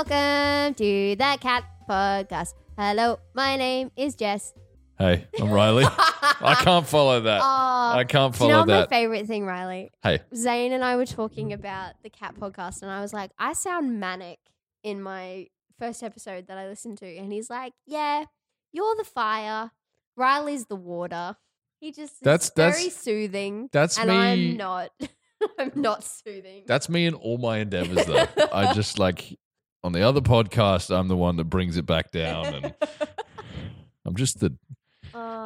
[0.00, 2.54] Welcome to the Cat Podcast.
[2.78, 4.54] Hello, my name is Jess.
[4.96, 5.84] Hey, I'm Riley.
[5.88, 7.42] I can't follow that.
[7.42, 9.90] Oh, I can't follow do you know what my favorite thing, Riley?
[10.02, 13.52] Hey, Zane and I were talking about the Cat Podcast, and I was like, I
[13.52, 14.38] sound manic
[14.82, 17.16] in my first episode that I listened to.
[17.18, 18.24] And he's like, Yeah,
[18.72, 19.70] you're the fire,
[20.16, 21.36] Riley's the water.
[21.78, 23.68] He just that's- very soothing.
[23.70, 24.92] that's and me- I'm not.
[25.58, 26.64] I'm not soothing.
[26.66, 28.26] that's me in all my endeavors, though.
[28.50, 29.38] I just like
[29.82, 32.74] on the other podcast, I'm the one that brings it back down, and
[34.04, 34.56] I'm just the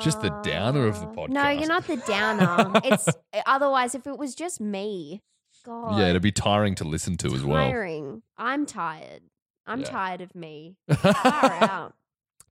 [0.01, 1.29] just the downer of the podcast.
[1.31, 2.81] No, you're not the downer.
[2.85, 5.23] it's eh, otherwise if it was just me.
[5.65, 5.99] God.
[5.99, 7.57] yeah, it'd be tiring to listen to as well.
[7.71, 8.23] tiring.
[8.37, 9.23] I'm tired.
[9.67, 9.87] I'm Yeah.
[9.87, 10.77] tired of me.
[10.91, 11.15] Far
[11.63, 11.95] out.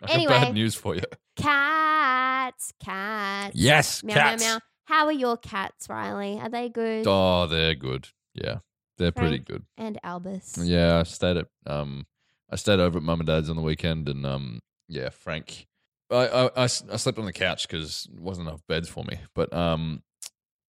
[0.10, 0.34] Anyway.
[0.34, 1.02] bad news for you.
[1.38, 3.56] Cats, cats.
[3.56, 4.44] Yes, meow, cats.
[4.44, 4.60] meow, meow.
[4.86, 6.40] How are your cats, Riley?
[6.42, 7.06] Are they good?
[7.08, 8.10] Oh, they're good.
[8.34, 8.58] Yeah,
[8.98, 9.64] they're pretty good.
[9.78, 10.58] And Albus.
[10.62, 12.06] Yeah, I stayed at um,
[12.50, 15.68] I stayed over at mum and dad's on the weekend, and um, yeah, Frank,
[16.12, 20.04] I I I slept on the couch because wasn't enough beds for me, but um,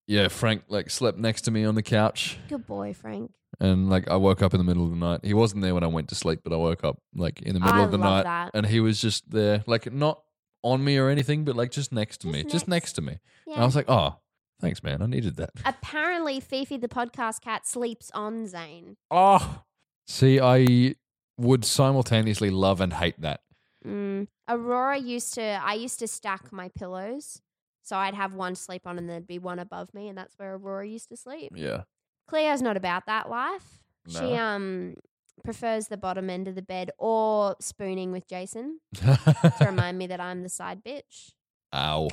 [0.07, 3.33] yeah, Frank like slept next to me on the couch, Good boy, Frank.
[3.61, 5.21] and like I woke up in the middle of the night.
[5.25, 7.61] He wasn't there when I went to sleep, but I woke up like in the
[7.61, 8.51] middle I of the night, that.
[8.55, 10.21] and he was just there, like not
[10.63, 12.69] on me or anything, but like just next to Just me, just next.
[12.69, 13.19] next to me.
[13.47, 13.55] Yeah.
[13.55, 14.17] And I was like, oh,
[14.61, 15.51] thanks, man, I needed that.
[15.65, 18.97] Apparently, Fifi the podcast cat sleeps on Zane.
[19.11, 19.63] Oh,
[20.07, 20.95] see, I
[21.39, 23.41] would simultaneously love and hate that.
[23.87, 24.29] Mm.
[24.49, 25.43] Aurora used to.
[25.43, 27.41] I used to stack my pillows,
[27.83, 30.55] so I'd have one sleep on, and there'd be one above me, and that's where
[30.55, 31.53] Aurora used to sleep.
[31.55, 31.83] Yeah.
[32.29, 33.81] Cleo's not about that life.
[34.09, 34.97] She um
[35.43, 40.21] prefers the bottom end of the bed or spooning with Jason to remind me that
[40.21, 41.33] I'm the side bitch.
[41.75, 42.09] Ow.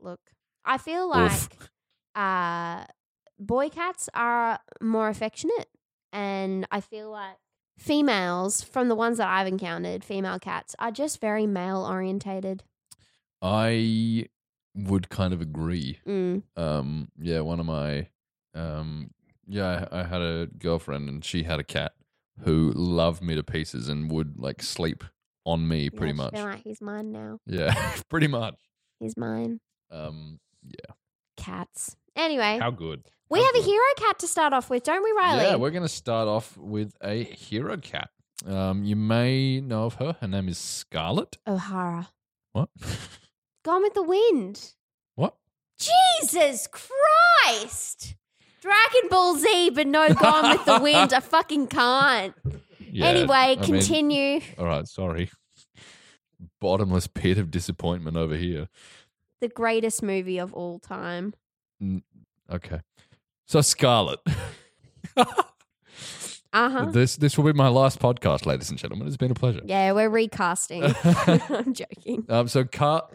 [0.00, 0.20] Look,
[0.66, 1.56] I feel like
[2.14, 2.84] uh,
[3.38, 5.68] boy cats are more affectionate,
[6.12, 7.36] and I feel like
[7.78, 12.64] females, from the ones that I've encountered, female cats are just very male orientated.
[13.42, 14.26] I
[14.74, 16.00] would kind of agree.
[16.06, 16.42] Mm.
[16.56, 18.08] Um, yeah, one of my,
[18.54, 19.10] um,
[19.46, 21.92] yeah, I, I had a girlfriend and she had a cat
[22.40, 25.04] who loved me to pieces and would like sleep
[25.44, 26.34] on me pretty Yeah, much.
[26.34, 27.40] like, he's mine now.
[27.46, 27.74] Yeah,
[28.08, 28.56] pretty much.
[29.00, 29.60] He's mine.
[29.90, 30.94] Um, yeah.
[31.36, 31.96] Cats.
[32.14, 33.04] Anyway, How good.
[33.28, 35.42] we how have a hero cat to start off with, don't we, Riley?
[35.44, 38.08] Yeah, we're going to start off with a hero cat.
[38.46, 40.16] Um, you may know of her.
[40.20, 41.36] Her name is Scarlett.
[41.46, 42.08] O'Hara.
[42.52, 42.68] What?
[43.64, 44.72] Gone with the Wind.
[45.14, 45.34] what?
[45.78, 48.14] Jesus Christ!
[48.62, 51.12] Dragon Ball Z, but no Gone with the Wind.
[51.12, 52.34] I fucking can't.
[52.90, 54.40] Yeah, anyway, I mean- continue.
[54.58, 55.30] All right, sorry.
[56.60, 58.68] Bottomless pit of disappointment over here.
[59.40, 61.34] The greatest movie of all time.
[62.50, 62.80] Okay.
[63.46, 64.20] So Scarlett.
[66.52, 66.84] Uh huh.
[66.86, 69.06] This this will be my last podcast, ladies and gentlemen.
[69.06, 69.60] It's been a pleasure.
[69.66, 70.84] Yeah, we're recasting.
[71.04, 72.24] I'm joking.
[72.30, 73.06] Um, so Car-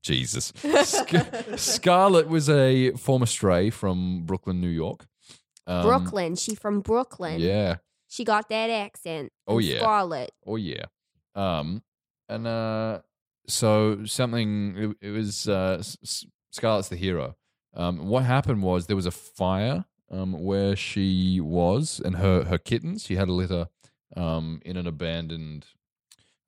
[0.00, 5.04] Jesus, Sc- Scarlett was a former stray from Brooklyn, New York.
[5.66, 6.36] Um, Brooklyn.
[6.36, 7.38] She from Brooklyn.
[7.38, 7.76] Yeah.
[8.08, 9.30] She got that accent.
[9.46, 9.80] Oh, yeah.
[9.80, 10.30] Scarlett.
[10.46, 10.84] Oh yeah.
[11.34, 11.82] Um,
[12.30, 13.00] and uh,
[13.46, 14.96] so something.
[15.00, 15.82] It, it was uh,
[16.50, 17.36] Scarlett's the hero.
[17.74, 22.58] Um, what happened was there was a fire um, where she was and her her
[22.58, 23.04] kittens.
[23.04, 23.66] She had a litter
[24.16, 25.66] um, in an abandoned,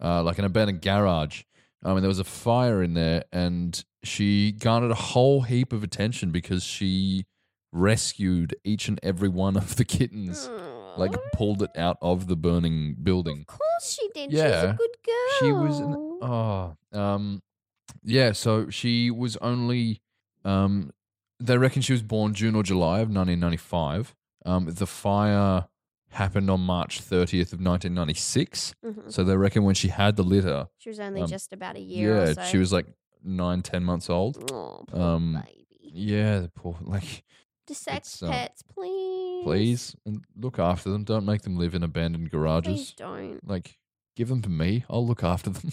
[0.02, 1.42] uh, like an abandoned garage.
[1.84, 5.84] Um, and there was a fire in there, and she garnered a whole heap of
[5.84, 7.26] attention because she
[7.72, 10.48] rescued each and every one of the kittens.
[10.96, 13.40] Like pulled it out of the burning building.
[13.40, 14.30] Of course she did.
[14.30, 14.76] She's a Yeah.
[14.78, 15.38] good girl.
[15.40, 15.92] She was an,
[16.22, 17.42] oh um
[18.02, 20.00] yeah, so she was only
[20.44, 20.90] um
[21.38, 24.14] they reckon she was born June or July of 1995.
[24.44, 25.66] Um the fire
[26.10, 28.74] happened on March 30th of 1996.
[28.84, 29.12] Mhm.
[29.12, 31.80] So they reckon when she had the litter, She was only um, just about a
[31.80, 32.42] year yeah, so.
[32.44, 32.86] she was like
[33.22, 34.50] nine, ten months old.
[34.52, 35.66] Oh, poor um, baby.
[35.92, 37.24] Yeah, the poor like
[37.68, 39.42] sex um, pets, please.
[39.44, 41.04] please and look after them.
[41.04, 42.92] Don't make them live in abandoned Please garages.
[42.92, 43.40] don't.
[43.46, 43.76] Like
[44.16, 44.84] give them to me.
[44.90, 45.72] I'll look after them.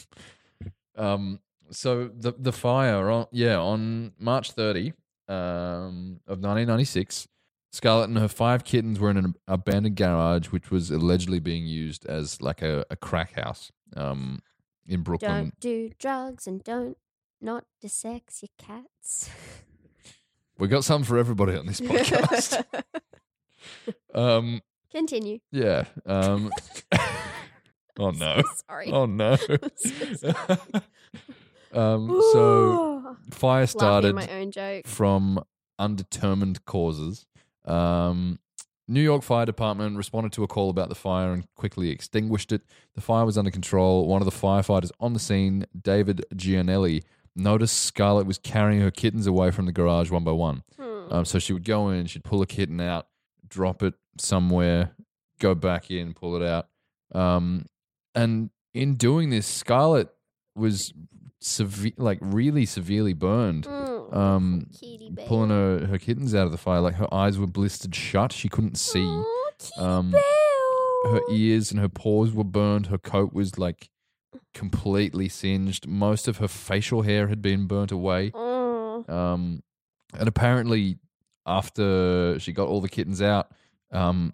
[0.96, 1.40] um,
[1.72, 4.94] so the the fire on yeah on March 30
[5.28, 7.28] um, of 1996,
[7.72, 12.06] Scarlett and her five kittens were in an abandoned garage, which was allegedly being used
[12.06, 14.42] as like a, a crack house um,
[14.86, 15.32] in Brooklyn.
[15.32, 16.98] Don't do drugs and don't
[17.42, 19.30] not to sex your cats.
[20.58, 22.64] We got some for everybody on this podcast.
[24.16, 24.62] um,
[24.92, 25.40] Continue.
[25.52, 25.86] yeah.
[26.06, 26.52] Um,
[28.00, 28.42] oh no.
[28.68, 28.92] Sorry.
[28.92, 29.36] Oh no.
[29.76, 30.34] so
[31.74, 34.88] um, so fire started my own joke.
[34.88, 35.44] from
[35.80, 37.26] undetermined causes.
[37.66, 38.40] Um,
[38.88, 42.64] New York Fire Department responded to a call about the fire and quickly extinguished it.
[42.96, 44.08] The fire was under control.
[44.08, 47.04] One of the firefighters on the scene, David Giannelli,
[47.36, 50.64] noticed Scarlett was carrying her kittens away from the garage one by one.
[50.78, 51.14] Hmm.
[51.14, 53.08] Um, so she would go in, she'd pull a kitten out,
[53.48, 54.92] drop it somewhere,
[55.40, 56.68] go back in, pull it out.
[57.14, 57.66] Um,
[58.16, 60.10] and in doing this, Scarlett
[60.56, 60.94] was
[61.40, 63.66] severe, like really severely burned.
[63.66, 64.16] Mm.
[64.16, 64.70] Um,
[65.26, 66.82] pulling her, her kittens out of the fire.
[66.82, 68.32] Like her eyes were blistered shut.
[68.32, 69.06] She couldn't see.
[69.06, 70.16] Aw, kitty Um.
[71.06, 72.88] Her ears and her paws were burned.
[72.88, 73.90] Her coat was like
[74.54, 75.88] completely singed.
[75.88, 78.32] Most of her facial hair had been burnt away.
[78.34, 79.04] Oh.
[79.08, 79.64] Um,
[80.18, 81.00] and apparently,
[81.46, 83.52] after she got all the kittens out,
[83.92, 84.34] um,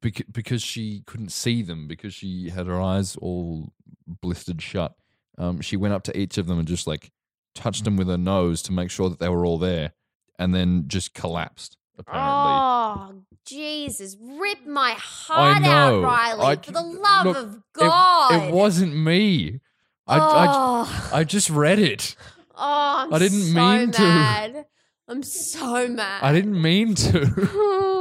[0.00, 3.72] bec- because she couldn't see them, because she had her eyes all
[4.06, 4.94] blistered shut,
[5.38, 7.10] um, she went up to each of them and just like
[7.54, 9.92] touched them with her nose to make sure that they were all there,
[10.38, 11.76] and then just collapsed.
[11.96, 14.16] Apparently, Oh, Jesus.
[14.20, 16.42] Rip my heart out, Riley.
[16.44, 18.48] I- for the love look, of God.
[18.48, 19.60] it, wasn't me.
[20.06, 21.10] I, I, oh.
[21.14, 22.16] I just read it.
[22.56, 24.02] oh, I'm I didn't so mean to.
[24.02, 24.66] mad.
[25.06, 26.22] I'm so mad.
[26.22, 27.20] I didn't mean to.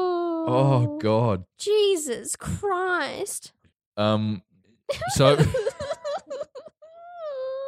[0.47, 1.45] Oh, oh God.
[1.57, 3.51] Jesus Christ.
[3.97, 4.41] Um.
[5.09, 5.37] So.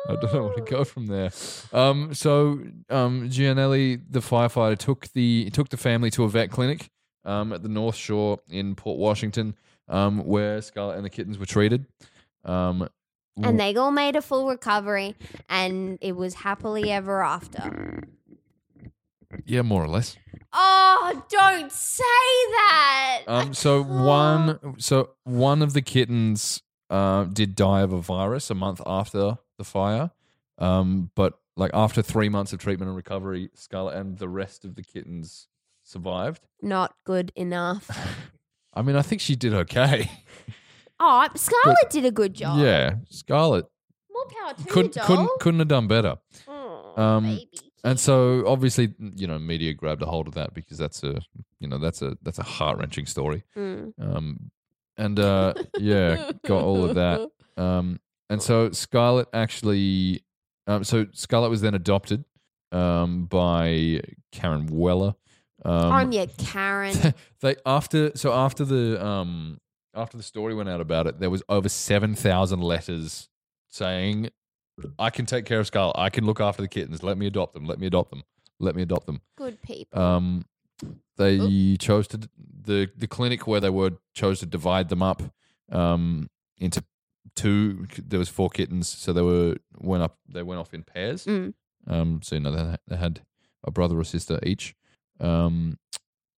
[0.07, 1.31] I don't know where to go from there.
[1.73, 6.89] Um, so um, Giannelli, the firefighter, took the took the family to a vet clinic
[7.23, 9.55] um, at the North Shore in Port Washington,
[9.89, 11.87] um, where Scarlett and the kittens were treated.
[12.43, 12.87] Um,
[13.41, 15.15] And they all made a full recovery,
[15.49, 18.03] and it was happily ever after.
[19.45, 20.17] yeah, more or less.
[20.57, 22.03] Oh, don't say
[22.51, 23.21] that.
[23.27, 28.55] Um, so one, so one of the kittens uh, did die of a virus a
[28.55, 30.11] month after the fire.
[30.57, 34.75] Um, but like after three months of treatment and recovery, Scarlett and the rest of
[34.75, 35.47] the kittens
[35.83, 36.47] survived.
[36.61, 37.89] Not good enough.
[38.73, 40.09] I mean, I think she did okay.
[40.99, 42.59] Oh, Scarlett did a good job.
[42.59, 43.65] yeah, Scarlett
[44.11, 45.05] More power to couldn't you, doll.
[45.07, 46.15] couldn't couldn't have done better.
[46.47, 47.49] Oh, Um, baby.
[47.85, 51.21] And so obviously, you know, media grabbed a hold of that because that's a
[51.59, 53.43] you know that's a that's a heart wrenching story.
[53.55, 53.93] Mm.
[54.01, 54.51] Um,
[54.97, 57.29] and uh, yeah, got all of that.
[57.57, 60.25] Um, and so Scarlett actually,
[60.67, 62.25] um, so Scarlett was then adopted
[62.73, 64.01] um, by
[64.33, 65.15] Karen Weller.
[65.63, 67.13] Um, I'm your Karen.
[67.39, 69.61] they after so after the um
[69.93, 73.29] after the story went out about it, there was over seven thousand letters
[73.69, 74.31] saying,
[74.99, 75.97] "I can take care of Scarlett.
[75.97, 77.03] I can look after the kittens.
[77.03, 77.65] Let me adopt them.
[77.65, 78.23] Let me adopt them.
[78.59, 80.01] Let me adopt them." Good people.
[80.01, 80.45] Um,
[81.17, 82.29] they chose to
[82.65, 85.21] the the clinic where they were chose to divide them up
[85.71, 86.83] um, into
[87.35, 87.87] two.
[87.97, 90.17] There was four kittens, so they were went up.
[90.27, 91.25] They went off in pairs.
[91.25, 91.53] Mm.
[91.87, 93.21] Um, so you know they, they had
[93.63, 94.75] a brother or sister each,
[95.19, 95.77] um,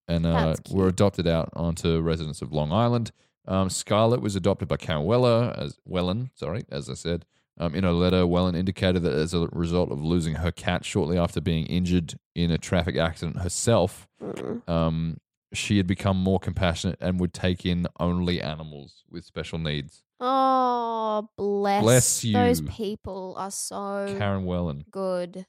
[0.07, 3.11] and uh, were adopted out onto residents of Long Island.
[3.47, 6.31] Um, Scarlett was adopted by Karen Weller as Wellen.
[6.35, 7.25] Sorry, as I said.
[7.59, 11.17] Um, in a letter, Wellen indicated that as a result of losing her cat shortly
[11.17, 14.67] after being injured in a traffic accident herself, Mm.
[14.69, 15.17] um,
[15.53, 20.03] she had become more compassionate and would take in only animals with special needs.
[20.19, 21.81] Oh, bless.
[21.83, 22.33] Bless you.
[22.33, 24.83] Those people are so Karen Wellen.
[24.91, 25.45] good.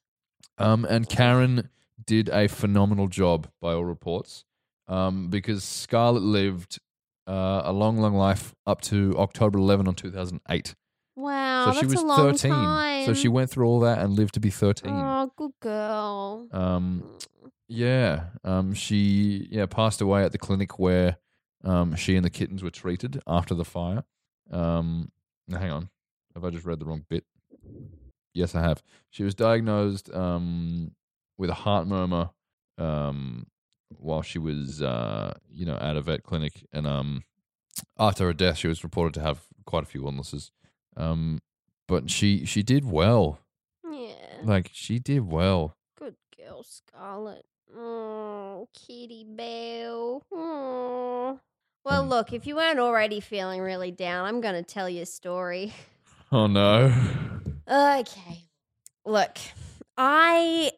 [0.57, 1.69] Um, and Karen
[2.07, 4.45] did a phenomenal job by all reports
[4.87, 6.79] um, because Scarlett lived
[7.27, 10.75] uh, a long, long life up to October 11 on 2008.
[11.19, 12.51] Wow, so that's she was a long 13.
[12.53, 13.07] time.
[13.07, 14.93] So she went through all that and lived to be 13.
[14.95, 16.47] Oh, good girl.
[16.53, 17.03] Um,
[17.67, 18.27] yeah.
[18.45, 21.17] Um, she yeah passed away at the clinic where
[21.65, 24.05] um, she and the kittens were treated after the fire.
[24.53, 25.11] Um,
[25.51, 25.91] hang on,
[26.35, 27.25] have I just read the wrong bit?
[28.33, 28.81] Yes, I have.
[29.11, 30.93] She was diagnosed um,
[31.37, 32.31] with a heart murmur
[32.79, 33.49] um,
[33.89, 37.25] while she was uh, you know at a vet clinic, and um,
[37.99, 40.53] after her death, she was reported to have quite a few illnesses.
[40.99, 41.38] Um,
[41.87, 43.38] but she she did well.
[43.88, 44.12] Yeah.
[44.43, 45.75] Like she did well.
[45.99, 47.45] Good girl, Scarlett.
[47.76, 50.23] Oh, kitty bell.
[50.33, 51.40] Oh.
[51.85, 55.02] Well, Um, look, if you weren't already feeling really down, I'm going to tell you
[55.02, 55.73] a story.
[56.31, 56.93] Oh no.
[57.67, 58.43] Okay.
[59.07, 59.38] Look,
[59.97, 60.73] I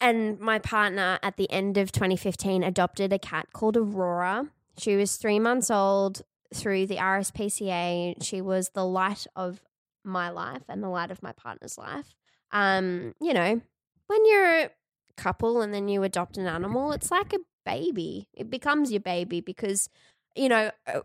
[0.00, 4.48] and my partner at the end of 2015 adopted a cat called Aurora.
[4.78, 6.22] She was three months old
[6.52, 8.22] through the RSPCA.
[8.22, 9.60] She was the light of
[10.04, 12.14] my life and the light of my partner's life.
[12.52, 13.60] Um, you know,
[14.06, 14.70] when you're a
[15.16, 18.28] couple and then you adopt an animal, it's like a baby.
[18.34, 19.88] It becomes your baby because,
[20.36, 21.00] you know, uh,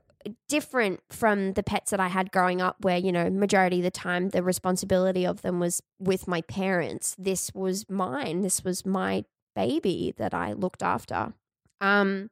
[0.47, 3.91] different from the pets that I had growing up, where, you know, majority of the
[3.91, 7.15] time the responsibility of them was with my parents.
[7.17, 8.41] This was mine.
[8.41, 9.23] This was my
[9.55, 11.33] baby that I looked after.
[11.81, 12.29] Um,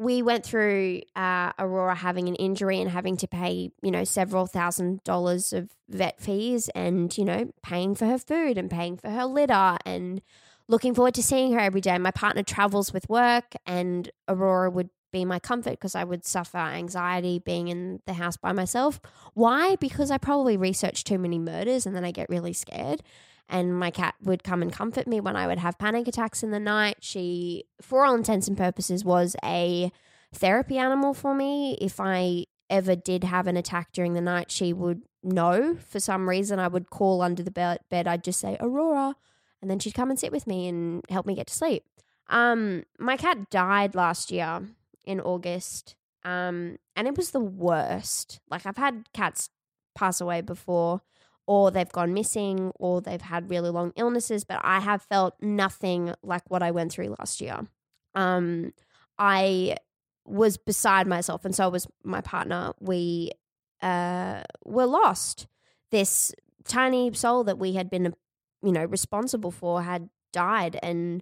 [0.00, 4.46] we went through uh, Aurora having an injury and having to pay, you know, several
[4.46, 9.10] thousand dollars of vet fees and, you know, paying for her food and paying for
[9.10, 10.22] her litter and
[10.68, 11.98] looking forward to seeing her every day.
[11.98, 16.56] My partner travels with work and Aurora would be my comfort because I would suffer
[16.56, 19.00] anxiety being in the house by myself.
[19.34, 19.76] Why?
[19.76, 23.02] Because I probably researched too many murders and then I get really scared.
[23.50, 26.52] And my cat would come and comfort me when I would have panic attacks in
[26.52, 26.98] the night.
[27.00, 29.90] She, for all intents and purposes, was a
[30.32, 31.76] therapy animal for me.
[31.80, 36.28] If I ever did have an attack during the night, she would know for some
[36.28, 36.60] reason.
[36.60, 39.16] I would call under the bed, I'd just say, Aurora.
[39.60, 41.84] And then she'd come and sit with me and help me get to sleep.
[42.28, 44.62] Um, my cat died last year
[45.04, 45.96] in August.
[46.24, 48.40] Um, and it was the worst.
[48.48, 49.50] Like I've had cats
[49.94, 51.02] pass away before,
[51.50, 56.14] or they've gone missing, or they've had really long illnesses, but I have felt nothing
[56.22, 57.66] like what I went through last year.
[58.14, 58.72] Um,
[59.18, 59.74] I
[60.24, 62.70] was beside myself, and so was my partner.
[62.78, 63.32] We
[63.82, 65.48] uh, were lost.
[65.90, 66.32] This
[66.68, 68.14] tiny soul that we had been,
[68.62, 71.20] you know, responsible for had died, and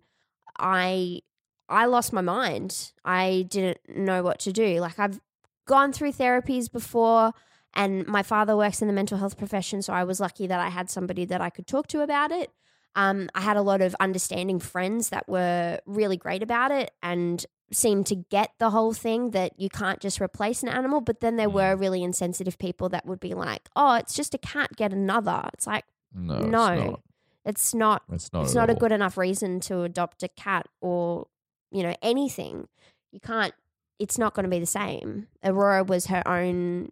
[0.59, 1.23] I
[1.71, 2.93] I lost my mind.
[3.03, 4.79] I didn't know what to do.
[4.81, 5.21] Like I've
[5.67, 7.33] gone through therapies before
[7.75, 10.69] and my father works in the mental health profession, so I was lucky that I
[10.69, 12.51] had somebody that I could talk to about it.
[12.97, 17.45] Um, I had a lot of understanding friends that were really great about it and
[17.71, 21.01] seemed to get the whole thing that you can't just replace an animal.
[21.03, 24.39] But then there were really insensitive people that would be like, "Oh, it's just a
[24.39, 25.85] cat, get another." It's like,
[26.15, 26.39] No.
[26.41, 27.01] no,
[27.45, 28.03] It's not.
[28.09, 28.45] it's not It's not.
[28.45, 28.79] it's not a all.
[28.79, 31.27] good enough reason to adopt a cat or
[31.71, 32.67] you know anything
[33.13, 33.53] you can't
[33.99, 36.91] it's not going to be the same aurora was her own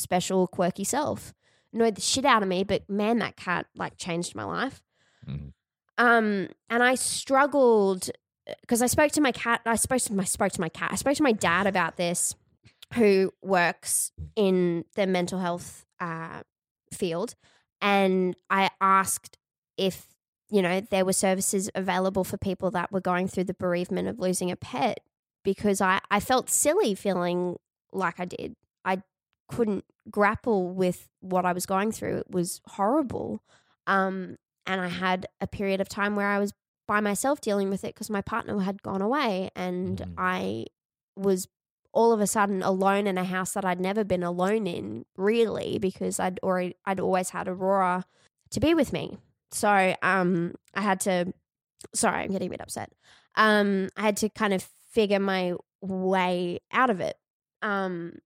[0.00, 1.32] special quirky self.
[1.72, 4.82] Annoyed the shit out of me but man that cat like changed my life.
[5.28, 5.52] Mhm.
[5.98, 8.10] um and i struggled
[8.62, 10.96] because i spoke to my cat i spoke to my spoke to my cat i
[10.96, 12.34] spoke to my dad about this
[12.94, 16.42] who works in the mental health uh,
[16.92, 17.34] field.
[17.80, 19.36] And i asked
[19.76, 20.06] if
[20.48, 24.18] you know there were services available for people that were going through the bereavement of
[24.18, 25.00] losing a pet
[25.44, 27.56] because i i felt silly feeling
[27.92, 28.56] like i did.
[28.84, 29.02] I
[29.50, 33.42] couldn't grapple with what i was going through it was horrible
[33.86, 36.52] um and i had a period of time where i was
[36.86, 40.14] by myself dealing with it because my partner had gone away and Mhm.
[40.18, 40.64] i
[41.16, 41.48] was
[41.92, 45.76] all of a sudden alone in a house that I'd never been alone in really
[45.80, 48.04] because I'd already I'd always had Aurora
[48.50, 49.18] to be with me.
[49.50, 51.32] So um I had to
[51.92, 52.92] sorry, I'm getting a bit upset.
[53.34, 57.16] Um I had to kind of figure my way out of it.
[57.60, 58.18] Um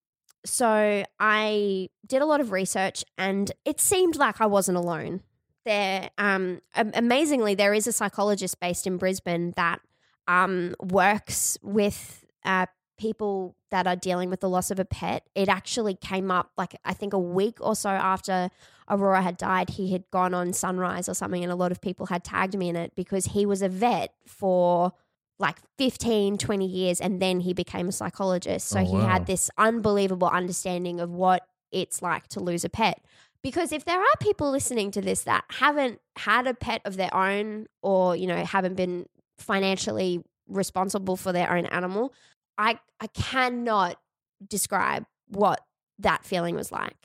[0.44, 5.22] so I did a lot of research and it seemed like I wasn't alone.
[5.64, 9.80] There um amazingly there is a psychologist based in Brisbane that
[10.28, 12.66] um works with uh
[12.98, 15.26] people that are dealing with the loss of a pet.
[15.34, 18.50] It actually came up like I think a week or so after
[18.88, 22.06] Aurora had died, he had gone on Sunrise or something, and a lot of people
[22.06, 24.92] had tagged me in it because he was a vet for
[25.38, 28.68] like 15, 20 years, and then he became a psychologist.
[28.68, 29.06] So Oh, he wow.
[29.06, 33.00] had this unbelievable understanding of what it's like to lose a pet.
[33.42, 37.14] Because if there are people listening to this that haven't had a pet of their
[37.14, 39.06] own or, you know, haven't been
[39.38, 42.14] financially responsible for their own animal,
[42.56, 43.98] I I cannot
[44.46, 45.60] describe what
[45.98, 46.96] that feeling was like.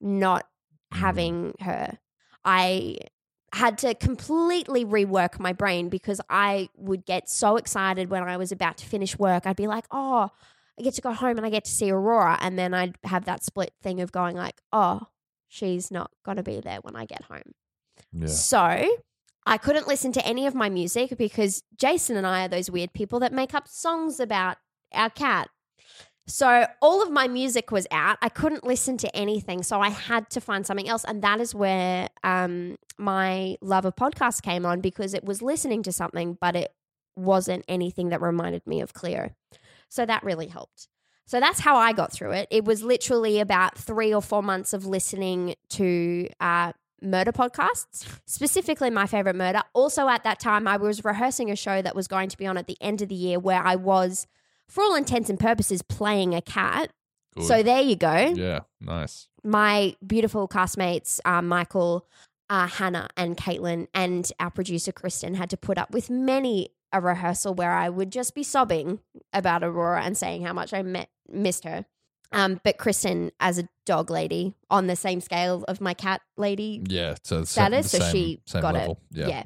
[0.00, 0.46] Not
[0.92, 0.98] Mm.
[0.98, 1.98] having her.
[2.44, 2.98] I
[3.52, 8.50] had to completely rework my brain because I would get so excited when I was
[8.50, 9.46] about to finish work.
[9.46, 10.30] I'd be like, "Oh,
[10.78, 13.26] I get to go home and I get to see Aurora," and then I'd have
[13.26, 15.08] that split thing of going like, "Oh,
[15.48, 17.52] she's not going to be there when I get home."
[18.12, 18.26] Yeah.
[18.26, 18.88] So
[19.44, 22.92] I couldn't listen to any of my music because Jason and I are those weird
[22.92, 24.56] people that make up songs about
[24.92, 25.50] our cat.
[26.26, 28.18] So all of my music was out.
[28.22, 29.62] I couldn't listen to anything.
[29.62, 31.04] So I had to find something else.
[31.04, 35.82] And that is where um, my love of podcasts came on because it was listening
[35.82, 36.72] to something, but it
[37.16, 39.30] wasn't anything that reminded me of Cleo.
[39.88, 40.88] So that really helped.
[41.26, 42.48] So that's how I got through it.
[42.50, 48.90] It was literally about three or four months of listening to uh, murder podcasts, specifically
[48.90, 49.62] my favorite murder.
[49.72, 52.56] Also, at that time, I was rehearsing a show that was going to be on
[52.56, 54.26] at the end of the year where I was,
[54.72, 56.90] for all intents and purposes, playing a cat.
[57.36, 57.44] Good.
[57.44, 58.14] So there you go.
[58.34, 59.28] yeah, nice.
[59.44, 62.06] My beautiful castmates, um, Michael,
[62.50, 67.00] uh, Hannah, and Caitlin, and our producer, Kristen, had to put up with many a
[67.00, 69.00] rehearsal where I would just be sobbing
[69.32, 71.86] about Aurora and saying how much I met, missed her.
[72.32, 76.82] Um, but Kristen, as a dog lady, on the same scale of my cat lady
[76.88, 79.00] Yeah, so status, the so she same got level.
[79.14, 79.28] it.
[79.28, 79.44] Yeah.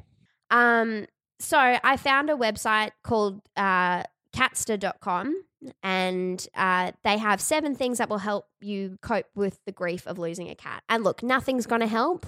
[0.51, 1.05] Um,
[1.39, 4.03] so I found a website called uh,
[4.33, 5.43] catster.com
[5.83, 10.17] and uh, they have seven things that will help you cope with the grief of
[10.17, 10.83] losing a cat.
[10.89, 12.25] And look, nothing's going to help,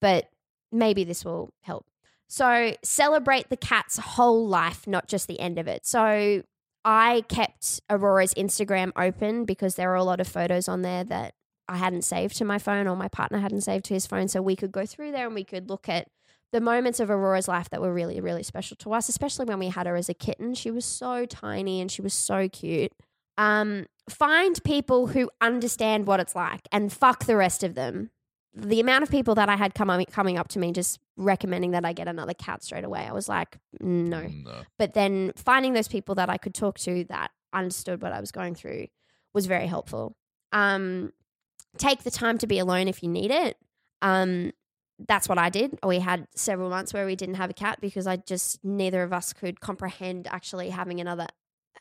[0.00, 0.30] but
[0.70, 1.86] maybe this will help.
[2.28, 5.86] So celebrate the cat's whole life, not just the end of it.
[5.86, 6.42] So
[6.84, 11.34] I kept Aurora's Instagram open because there were a lot of photos on there that
[11.68, 14.28] I hadn't saved to my phone or my partner hadn't saved to his phone.
[14.28, 16.08] So we could go through there and we could look at
[16.52, 19.68] the moments of Aurora's life that were really, really special to us, especially when we
[19.68, 20.54] had her as a kitten.
[20.54, 22.92] She was so tiny and she was so cute.
[23.36, 28.10] Um, find people who understand what it's like and fuck the rest of them.
[28.54, 31.84] The amount of people that I had come coming up to me just recommending that
[31.84, 34.22] I get another cat straight away, I was like, no.
[34.22, 34.62] No.
[34.78, 38.32] But then finding those people that I could talk to that understood what I was
[38.32, 38.86] going through
[39.34, 40.16] was very helpful.
[40.52, 41.12] Um,
[41.76, 43.58] take the time to be alone if you need it.
[44.00, 44.52] Um,
[44.98, 45.78] that's what I did.
[45.84, 49.12] We had several months where we didn't have a cat because I just neither of
[49.12, 51.26] us could comprehend actually having another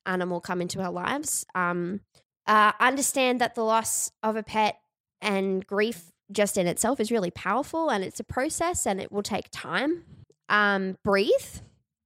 [0.05, 1.45] animal come into our lives.
[1.55, 2.01] Um,
[2.47, 4.77] uh, understand that the loss of a pet
[5.21, 9.23] and grief just in itself is really powerful and it's a process and it will
[9.23, 10.03] take time.
[10.49, 11.31] Um, breathe.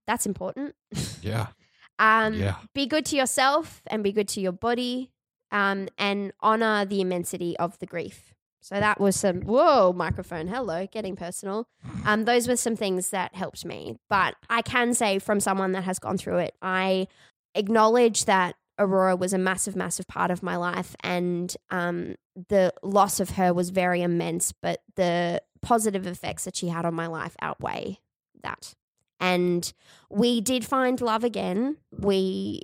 [0.06, 0.74] That's important.
[1.22, 1.48] Yeah.
[1.98, 2.54] Um, Yeah.
[2.74, 5.12] Be good to yourself and be good to your body
[5.52, 8.32] um, and honor the immensity of the grief.
[8.60, 11.66] So that was some, whoa, microphone, hello, getting personal.
[12.04, 13.96] Um, those were some things that helped me.
[14.08, 17.08] But I can say from someone that has gone through it, I
[17.54, 20.94] acknowledge that Aurora was a massive, massive part of my life.
[21.02, 22.16] And um,
[22.48, 26.94] the loss of her was very immense, but the positive effects that she had on
[26.94, 27.98] my life outweigh
[28.42, 28.74] that.
[29.18, 29.70] And
[30.08, 31.76] we did find love again.
[31.98, 32.62] We,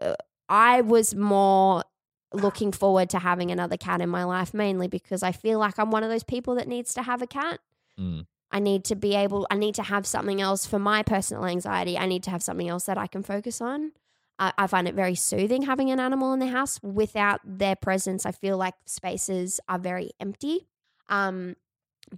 [0.00, 0.14] uh,
[0.48, 1.84] I was more
[2.34, 5.90] looking forward to having another cat in my life, mainly because I feel like I'm
[5.90, 7.60] one of those people that needs to have a cat.
[7.98, 8.26] Mm.
[8.50, 11.98] I need to be able, I need to have something else for my personal anxiety.
[11.98, 13.92] I need to have something else that I can focus on.
[14.38, 16.80] I, I find it very soothing having an animal in the house.
[16.82, 20.66] Without their presence, I feel like spaces are very empty.
[21.08, 21.56] Um,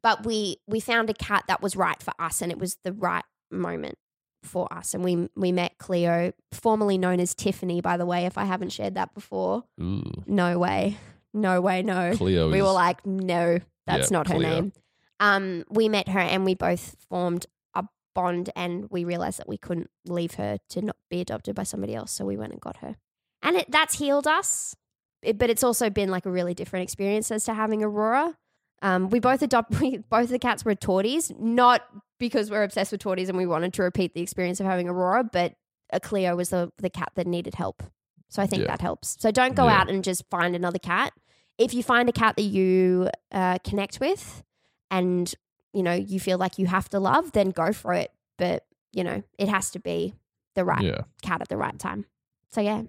[0.02, 2.92] but we we found a cat that was right for us, and it was the
[2.92, 3.98] right moment
[4.46, 4.94] for us.
[4.94, 8.26] And we we met Cleo, formerly known as Tiffany, by the way.
[8.26, 10.02] If I haven't shared that before, Ooh.
[10.26, 10.96] no way,
[11.34, 14.48] no way, no Cleo we is were like, no, that's Yeah, not her Cleo.
[14.48, 14.72] name.
[15.20, 19.56] Um, we met her and we both formed a bond, and we realized that we
[19.58, 22.78] couldn't leave her to not be adopted by somebody else, so we went and got
[22.78, 22.96] her,
[23.42, 24.76] and it, that's healed us.
[25.22, 28.36] It- but it's also been like a really different experience as to having Aurora.
[28.82, 29.72] Um, we both adopt.
[29.80, 31.82] We, both the cats were torties, not
[32.18, 35.24] because we're obsessed with torties and we wanted to repeat the experience of having Aurora,
[35.24, 35.54] but
[35.92, 37.82] a Cleo was the the cat that needed help.
[38.28, 38.68] So I think Yeah.
[38.72, 39.16] that helps.
[39.20, 39.80] So don't go Yeah.
[39.80, 41.12] out and just find another cat.
[41.58, 44.42] If you find a cat that you uh, connect with,
[44.90, 45.32] and
[45.72, 48.10] you know you feel like you have to love, then go for it.
[48.36, 50.14] But you know it has to be
[50.54, 52.06] the right Yeah, cat at the right time.
[52.50, 52.82] So yeah,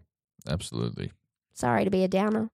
[0.48, 1.12] absolutely.
[1.54, 2.50] sorry to be a downer.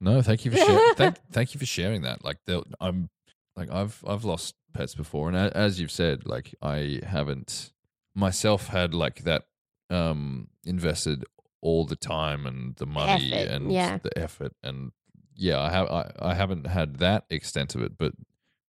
[0.00, 0.80] No, thank you for sharing.
[0.96, 2.24] thank, thank you for sharing that.
[2.24, 2.38] Like,
[2.80, 3.08] I'm
[3.56, 7.72] like I've I've lost pets before, and a- as you've said, like I haven't
[8.14, 9.44] myself had like that
[9.90, 11.24] um invested
[11.60, 13.98] all the time and the money effort, and yeah.
[14.02, 14.92] the effort and
[15.34, 18.12] yeah, I have I, I haven't had that extent of it, but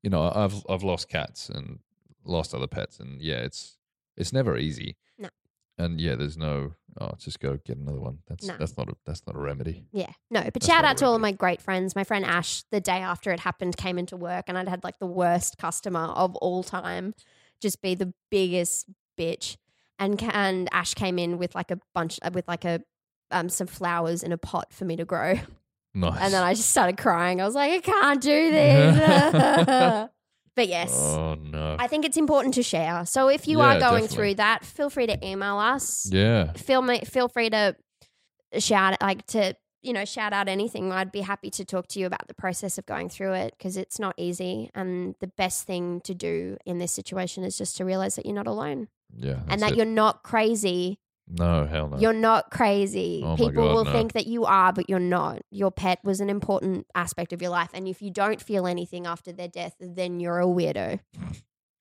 [0.03, 1.79] you know, I've I've lost cats and
[2.23, 3.77] lost other pets, and yeah, it's
[4.15, 4.95] it's never easy.
[5.17, 5.29] No.
[5.77, 8.19] And yeah, there's no oh, just go get another one.
[8.27, 8.55] That's No.
[8.57, 9.85] that's not a that's not a remedy.
[9.91, 11.95] Yeah, no, but That's shout not out to all of my great friends.
[11.95, 14.97] My friend Ash, the day after it happened, came into work and I'd had like
[14.99, 17.13] the worst customer of all time
[17.61, 18.85] just be the biggest
[19.19, 19.57] bitch.
[19.99, 22.81] And, ca- and Ash came in with like a bunch, uh, with like a,
[23.31, 25.39] um, some flowers in a pot for me to grow.
[25.95, 26.19] Nice.
[26.21, 27.41] And then I just started crying.
[27.41, 30.09] I was like, I can't do this.
[30.57, 30.91] but yes.
[30.93, 31.77] Oh no.
[31.79, 33.05] I think it's important to share.
[33.05, 34.07] So if you Yeah, are going definitely.
[34.15, 36.51] through that, feel free to email us yeah.
[36.53, 37.75] feel me, feel free to
[38.59, 42.05] shout like to you know shout out anything i'd be happy to talk to you
[42.05, 45.99] about the process of going through it because it's not easy and the best thing
[46.01, 49.39] to do in this situation is just to realize that you're not alone Yeah.
[49.49, 49.77] and that it.
[49.77, 50.97] you're not crazy
[51.29, 51.97] No, hell no.
[51.99, 53.21] You're not crazy.
[53.25, 53.91] Oh People God, will no.
[53.91, 55.41] think that you are, but you're not.
[55.51, 57.69] Your pet was an important aspect of your life.
[57.73, 60.99] And if you don't feel anything after their death, then you're a weirdo.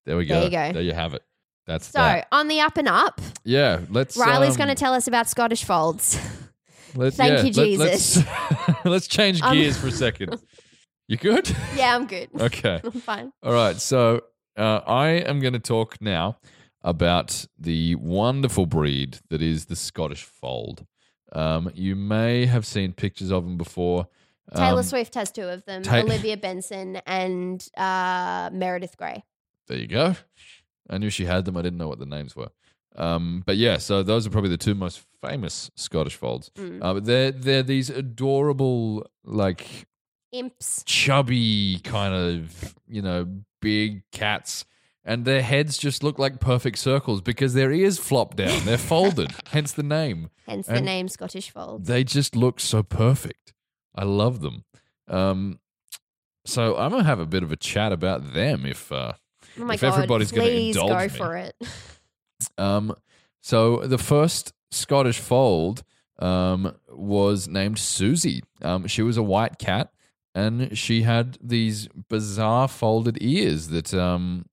[0.05, 0.35] there we go.
[0.35, 0.73] there you go.
[0.73, 1.23] There you have it.
[1.67, 2.29] That's So, that.
[2.33, 4.17] on the up and up, Yeah, let's.
[4.17, 6.19] Riley's um, going to tell us about Scottish folds.
[6.95, 8.17] Let's, Thank yeah, you, Jesus.
[8.17, 10.41] let's, let's change Um, gears for a second.
[11.09, 11.49] You good?
[11.77, 12.31] yeah, I'm good.
[12.37, 12.81] Okay.
[12.85, 13.33] I'm fine.
[13.41, 13.77] All right.
[13.77, 14.23] So
[14.57, 16.39] uh, I am going to talk now
[16.87, 20.87] about the wonderful breed that is the Scottish Fold.
[21.33, 24.07] Um, you may have seen pictures of them before.
[24.55, 29.25] Taylor Um, Swift has two of them Ta- Olivia Benson and uh, Meredith Grey.
[29.67, 30.15] There you go.
[30.89, 31.57] I knew she had them.
[31.57, 32.51] I didn't know what the names were.
[32.95, 36.51] Um, but yeah, so those are probably the two most famous Scottish folds.
[36.55, 36.79] Mm.
[36.81, 39.87] Uh, they're they're these adorable, like
[40.31, 40.85] Imps.
[40.87, 43.27] chubby kind of you know
[43.61, 44.65] big cats
[45.07, 49.31] and their heads just look like perfect circles because their ears flop down they're folded
[49.53, 51.87] hence the name Hence the name Scottish Fold.
[51.87, 53.55] they just look so perfect
[53.95, 54.65] i love them
[55.09, 55.59] um
[56.45, 59.13] so i'm gonna have a bit of a chat about them if uh
[59.59, 59.95] Oh if God.
[59.95, 61.09] everybody's gonna please indulge go me.
[61.09, 61.55] for it.
[62.59, 62.95] Um,
[63.43, 65.83] so the first Scottish fold
[66.19, 68.43] um, was named Susie.
[68.61, 69.91] Um, she was a white cat,
[70.35, 74.45] and she had these bizarre folded ears that um,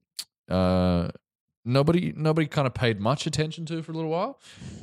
[0.49, 1.09] uh,
[1.65, 4.39] nobody nobody kind of paid much attention to for a little while.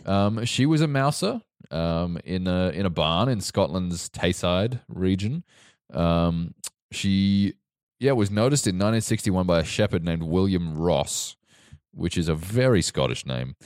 [0.07, 5.45] Um, she was a mouser um, in a in a barn in Scotland's Tayside region.
[5.93, 6.55] Um,
[6.93, 7.55] she
[7.99, 11.37] yeah was noticed in 1961 by a shepherd named William Ross
[11.93, 13.57] which is a very Scottish name,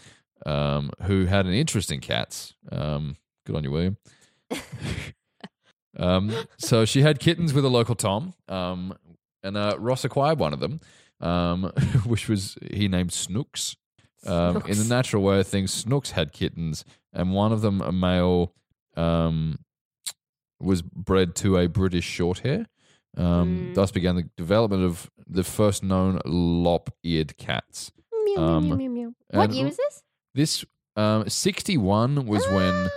[0.46, 2.54] um, who had an interest in cats.
[2.70, 3.96] Um, good on you, William.
[5.98, 8.96] um, so she had kittens with a local Tom, um,
[9.42, 10.80] and uh, Ross acquired one of them,
[11.24, 11.64] um,
[12.06, 13.76] which was he named Snooks.
[14.26, 17.92] Um, in the natural way of things, Snooks had kittens, and one of them, a
[17.92, 18.54] male,
[18.96, 19.58] um,
[20.60, 22.66] was bred to a British Shorthair.
[23.16, 23.74] Um, Mm.
[23.74, 27.92] Thus began the development of the first known lop-eared cats.
[28.24, 29.14] Meow, Um, meow, meow, meow.
[29.30, 30.02] What year was this?
[30.34, 30.64] This
[30.96, 32.88] um, 61 was when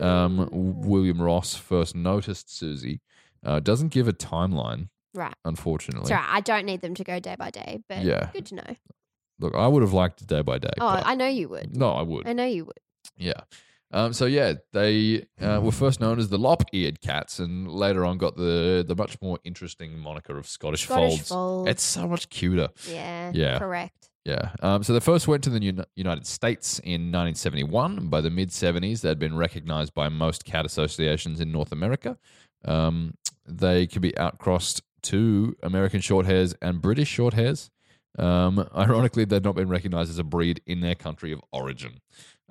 [0.00, 0.48] um, Ah.
[0.52, 3.00] William Ross first noticed Susie.
[3.44, 4.88] Uh, doesn't give a timeline,
[5.18, 5.34] Right.
[5.44, 6.02] unfortunately.
[6.02, 6.28] It's all right.
[6.30, 8.30] I don't need them to go day by day, but Yeah.
[8.32, 8.76] good to know.
[9.40, 10.70] Look, I would have liked it day by day.
[10.80, 11.76] Oh, but I know you would.
[11.76, 12.26] no, I would.
[12.26, 12.78] I know you would.
[13.16, 13.40] Yeah.
[13.90, 18.18] Um, so yeah, they uh, were first known as the lop-eared cats, and later on
[18.18, 21.28] got the the much more interesting moniker of Scottish, Scottish folds.
[21.28, 21.70] folds.
[21.70, 22.68] It's so much cuter.
[22.86, 23.30] yeah.
[23.34, 23.58] Yeah.
[23.58, 24.10] Correct.
[24.26, 24.50] Yeah.
[24.60, 28.08] Um, so they first went to the Uni- United States in 1971.
[28.08, 32.18] By the mid 70s, they'd been recognized by most cat associations in North America.
[32.66, 33.14] Um,
[33.46, 37.70] they could be outcrossed to American Shorthairs and British Shorthairs.
[38.18, 42.00] Um, ironically, they've not been recognized as a breed in their country of origin.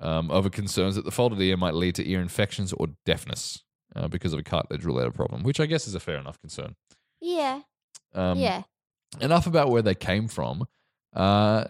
[0.00, 3.64] Um, over concerns that the folded ear might lead to ear infections or deafness
[3.96, 6.76] uh, because of a cartilage related problem, which I guess is a fair enough concern.
[7.20, 7.62] Yeah.
[8.14, 8.62] Um, yeah.
[9.20, 10.66] enough about where they came from.
[11.14, 11.64] Uh,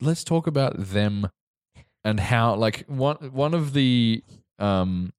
[0.00, 1.28] let's talk about them
[2.04, 4.22] and how, like, one one of the
[4.58, 5.12] um,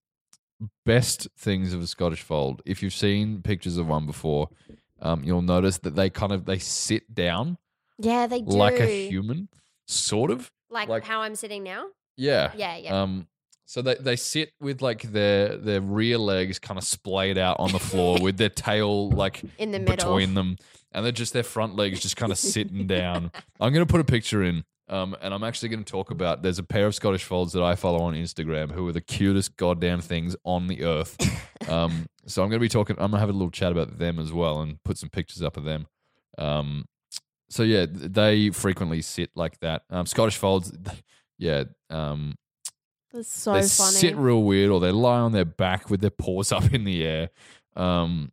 [0.86, 2.62] best things of a Scottish fold.
[2.66, 4.50] If you've seen pictures of one before,
[5.02, 7.58] um, you'll notice that they kind of they sit down
[8.00, 8.52] Yeah, they do.
[8.58, 9.50] like a human,
[9.88, 10.52] sort of.
[10.70, 11.88] Like, like- how I'm sitting now?
[12.18, 12.52] Yeah.
[12.56, 13.02] Yeah, yeah.
[13.04, 13.28] Um,
[13.66, 17.72] so they, they sit with like their their rear legs kind of splayed out on
[17.74, 19.96] the floor with their tail like In the middle.
[19.96, 20.58] between them,
[20.94, 23.32] and they're just their front legs just kind of sitting down.
[23.60, 26.42] I'm going to put a picture in, um, and I'm actually going to talk about.
[26.42, 29.58] There's a pair of Scottish folds that I follow on Instagram who are the cutest
[29.58, 31.18] goddamn things on the earth.
[31.68, 32.96] Um, so I'm going to be talking.
[32.98, 35.42] I'm going to have a little chat about them as well and put some pictures
[35.42, 35.88] up of them.
[36.38, 36.86] Um,
[37.50, 39.82] so yeah, they frequently sit like that.
[39.90, 40.72] Um, Scottish folds,
[41.38, 41.64] yeah.
[41.90, 42.36] Um,
[43.12, 43.68] That's so they funny.
[43.68, 47.04] sit real weird or they lie on their back with their paws up in the
[47.04, 47.30] air.
[47.76, 48.32] Um,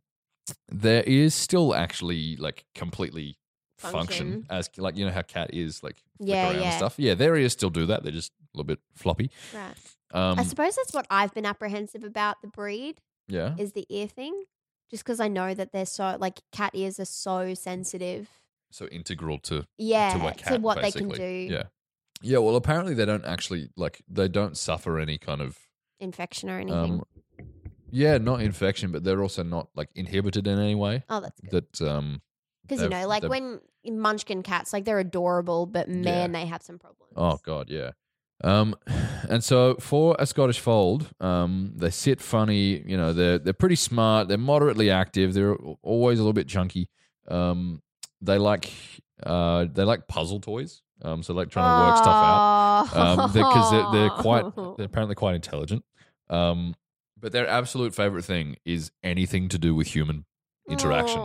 [0.69, 3.37] their ears still actually like completely
[3.77, 4.45] function, Function.
[4.49, 6.95] as like you know how cat is like Yeah, around and stuff.
[6.97, 8.03] Yeah, their ears still do that.
[8.03, 9.29] They're just a little bit floppy.
[9.53, 9.73] right.
[10.11, 14.07] Um, I suppose that's what I've been apprehensive about the breed yeah, is the ear
[14.07, 14.43] thing.
[14.91, 18.29] Just because I know that they're so like cat ears are so sensitive.
[18.71, 21.17] so integral to Yeah, to cat, what basically.
[21.17, 21.53] they can do.
[21.53, 21.63] Yeah,
[22.21, 22.37] yeah.
[22.37, 25.57] Well, apparently they don't actually like they don't suffer any kind of
[25.99, 27.01] Infection or anything.
[27.01, 27.03] um,
[27.89, 31.03] yeah, not infection, but they're also not like inhibited in any way.
[31.09, 31.65] oh, that's good.
[31.79, 32.21] That um,
[32.67, 36.79] Because you know, like when Munchkin cats, like they're adorable, but man, they have some
[36.79, 37.13] problems.
[37.15, 37.91] Oh God, yeah.
[38.43, 38.75] Um,
[39.29, 42.81] and so for a Scottish fold, um, they sit funny.
[42.85, 44.27] You know, they're they're pretty smart.
[44.27, 45.33] They're moderately active.
[45.33, 46.89] They're always a little bit chunky.
[47.27, 47.81] Um,
[48.21, 48.71] they like
[49.23, 50.81] uh they like puzzle toys.
[51.01, 52.07] Um, so like trying to work stuff
[52.95, 54.45] out because they're, they're quite
[54.77, 55.83] they're apparently quite intelligent.
[56.29, 56.73] Um,
[57.19, 60.25] but their absolute favorite thing is anything to do with human
[60.69, 61.19] interaction.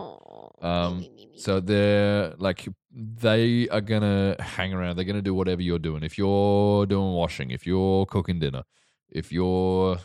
[0.60, 1.04] Um,
[1.36, 4.96] So they're like they are gonna hang around.
[4.96, 6.02] They're gonna do whatever you're doing.
[6.02, 8.64] If you're doing washing, if you're cooking dinner,
[9.08, 9.98] if you're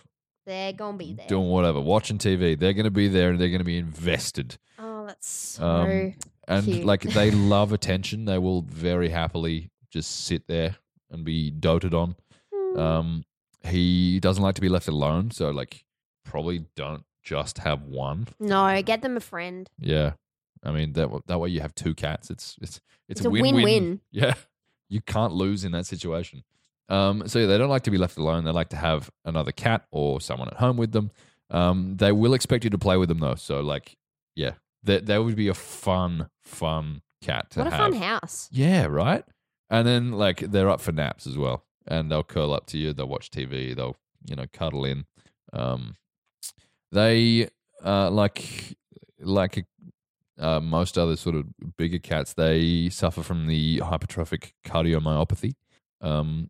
[0.46, 1.28] they're gonna be there.
[1.28, 4.58] doing whatever, watching TV, they're gonna be there and they're gonna be invested.
[4.80, 5.65] oh, that's so.
[5.65, 6.13] Um,
[6.48, 6.86] And Cute.
[6.86, 8.26] like they love attention.
[8.26, 10.76] They will very happily just sit there
[11.10, 12.15] and be doted on.
[12.54, 12.80] Hmm.
[12.80, 13.24] Um,
[13.68, 15.84] he doesn't like to be left alone, so like
[16.24, 18.28] probably don't just have one.
[18.39, 19.68] no, get them a friend.
[19.80, 20.13] Yeah,
[20.65, 22.30] I mean that that way you have two cats.
[22.30, 24.01] It's it's it's, It's a win-win.
[24.12, 24.34] Yeah,
[24.89, 26.43] you can't lose in that situation.
[26.89, 28.43] Um, so yeah, they don't like to be left alone.
[28.43, 31.12] They like to have another cat or someone at home with them.
[31.49, 33.36] Um, they will expect you to play with them though.
[33.36, 33.95] So like,
[34.36, 37.80] yeah, that that would be a fun fun cat to What a have.
[37.91, 38.49] fun house.
[38.51, 39.23] Yeah, right.
[39.69, 42.93] And then like they're up for naps as well, and they'll curl up to you.
[42.93, 43.75] They'll watch TV.
[43.75, 43.97] They'll
[44.28, 45.06] you know cuddle in.
[45.54, 45.95] Um,
[46.91, 47.49] they
[47.84, 48.78] uh like
[49.19, 49.65] like
[50.38, 51.45] uh, most other sort of
[51.78, 52.34] bigger cats.
[52.34, 55.54] They suffer from the hypertrophic cardiomyopathy,
[56.02, 56.50] um,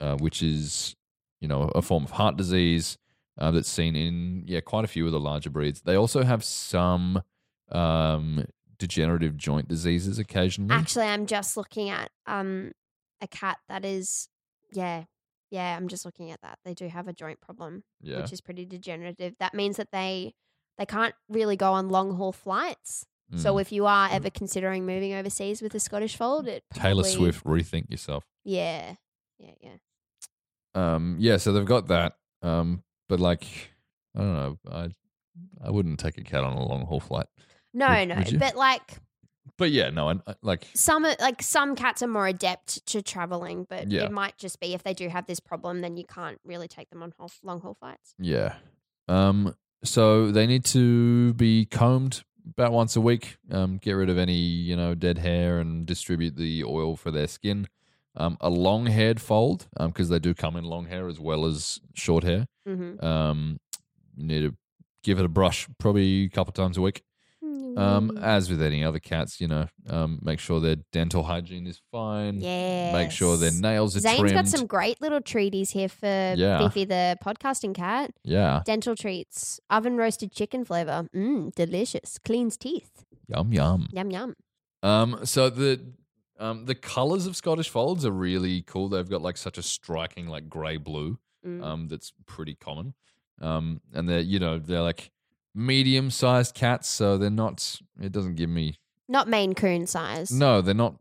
[0.00, 0.96] uh, which is
[1.40, 2.98] you know a form of heart disease
[3.38, 5.82] uh, that's seen in yeah quite a few of the larger breeds.
[5.82, 7.22] They also have some
[7.70, 8.46] um
[8.78, 10.74] degenerative joint diseases occasionally.
[10.74, 12.72] Actually, I'm just looking at um
[13.20, 14.28] a cat that is
[14.72, 15.04] yeah.
[15.50, 16.60] Yeah, I'm just looking at that.
[16.64, 18.20] They do have a joint problem, yeah.
[18.20, 19.34] which is pretty degenerative.
[19.40, 20.32] That means that they
[20.78, 23.04] they can't really go on long haul flights.
[23.36, 23.60] So Mm.
[23.60, 27.44] if you are ever considering moving overseas with a Scottish fold, it Taylor probably- Swift,
[27.44, 28.24] rethink yourself.
[28.44, 28.96] Yeah.
[29.38, 29.76] Yeah, yeah.
[30.74, 32.14] Um, yeah, so they've got that.
[32.42, 33.44] Um, but like,
[34.16, 34.88] I don't know, I
[35.62, 37.26] I wouldn't take a cat on a long haul flight.
[37.72, 38.14] No, Would- no.
[38.16, 38.38] would you?
[38.38, 38.98] But like
[39.56, 43.02] But yeah, no, I, I- like some are- like some cats are more adept to
[43.02, 44.04] traveling, but Yeah.
[44.04, 46.90] it might just be if they do have this problem, then you can't really take
[46.90, 48.14] them on whole, long haul flights.
[48.18, 48.56] yeah.
[49.08, 53.36] Um, so they need to be combed about once a week.
[53.50, 57.28] Um, get rid of any you know dead hair and distribute the oil for their
[57.28, 57.68] skin.
[58.16, 61.46] Um, a long haired fold, um, because they do come in long hair as well
[61.46, 62.46] as short hair.
[62.68, 63.04] Mm-hmm.
[63.04, 63.60] Um,
[64.16, 64.56] you need to
[65.02, 67.02] give it a brush probably a couple times a week.
[67.76, 71.80] Um, as with any other cats, you know, um, make sure their dental hygiene is
[71.90, 72.40] fine.
[72.40, 72.92] yeah.
[72.92, 74.34] Make sure their nails are Zane's trimmed.
[74.34, 76.58] got some great little treaties here for Yeah.
[76.58, 78.12] Beefy the podcasting cat.
[78.24, 81.08] yeah, Dental treats, oven roasted chicken flavor.
[81.14, 82.18] Mmm, delicious.
[82.18, 83.04] Cleans teeth.
[83.28, 83.86] yum yum.
[83.92, 84.34] Yum yum.
[84.82, 85.80] Um, so the
[86.38, 88.88] um the colors of Scottish folds are really cool.
[88.88, 91.18] They've got like such a striking like grey blue.
[91.46, 91.62] Mm.
[91.64, 92.94] Um, that's pretty common.
[93.40, 95.10] Um, and they're you know they're like
[95.54, 97.80] medium sized cats, so they're not.
[98.00, 100.30] It doesn't give me Not Maine Coon size.
[100.32, 100.96] no, they're not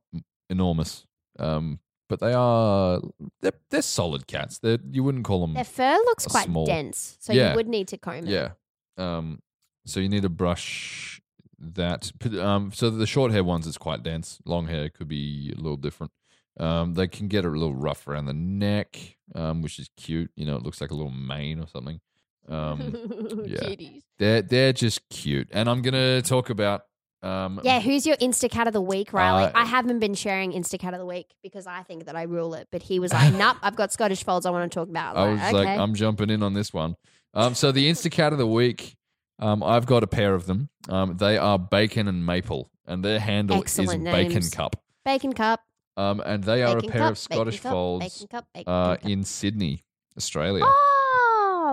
[0.50, 1.06] enormous.
[1.38, 3.00] Um, but they are
[3.42, 4.58] they're they're solid cats.
[4.60, 7.52] They you wouldn't call them Their fur looks a quite small- dense, so Yeah.
[7.52, 8.32] you would need to comb it.
[8.32, 8.52] Yeah.
[8.98, 9.42] Um.
[9.86, 11.22] So you need to brush
[11.60, 12.12] that.
[12.20, 12.72] P- Um.
[12.74, 14.40] So the short hair ones is quite dense.
[14.46, 16.12] Long hair could be a little different.
[16.60, 16.96] Um.
[16.96, 19.18] They can get a little rough around the neck.
[19.36, 19.62] Um.
[19.62, 20.32] Which is cute.
[20.36, 22.02] You know, it looks like a little mane or something.
[22.50, 22.80] Um.
[23.46, 23.60] yeah.
[23.60, 24.02] Cuties.
[24.18, 25.50] they're they're just cute.
[25.52, 26.82] And I'm gonna talk about.
[27.22, 27.60] Um.
[27.64, 29.46] Yeah, who's your Instacat of the week, Riley?
[29.46, 32.54] Uh, I haven't been sharing Instacat of the week because I think that I rule
[32.54, 32.68] it.
[32.72, 35.30] But he was like, "Nope, I've got Scottish folds I want to talk about." I
[35.30, 35.78] was like, like, okay.
[35.78, 36.96] I'm jumping in on this one.
[37.34, 38.96] Um, so the Instacat of the week,
[39.40, 40.70] um, I've got a pair of them.
[40.88, 44.82] Um, they are bacon and maple, and their handle Excellent is bacon cup.
[45.06, 45.62] bacon cup,
[45.98, 48.74] Um, and they are a pair cup, of Scottish bacon cup, folds bacon cup, bacon
[48.74, 49.84] uh, in Sydney,
[50.18, 50.64] Australia.
[50.66, 50.89] Oh,